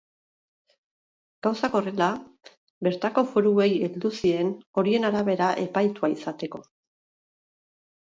[1.47, 2.07] Gauzak horrela
[2.87, 4.49] bertako foruei heldu zien
[4.83, 6.63] horien arabera epaitua izateko.